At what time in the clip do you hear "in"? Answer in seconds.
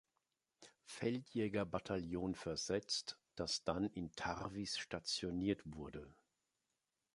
3.85-4.11